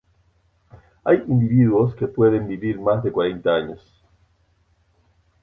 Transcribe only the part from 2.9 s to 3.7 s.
de cuarenta